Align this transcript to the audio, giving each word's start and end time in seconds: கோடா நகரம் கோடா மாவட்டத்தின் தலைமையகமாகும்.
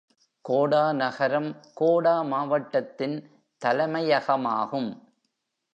கோடா 0.45 0.93
நகரம் 0.93 1.49
கோடா 1.73 2.21
மாவட்டத்தின் 2.21 3.15
தலைமையகமாகும். 3.61 4.91